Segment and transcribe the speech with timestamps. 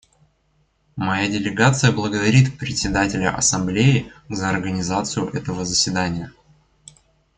[0.95, 6.31] Моя делегация благодарит Председателя Ассамблеи за организацию этого заседания.